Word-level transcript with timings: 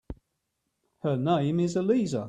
Her 1.03 1.15
name 1.15 1.59
is 1.59 1.75
Elisa. 1.75 2.19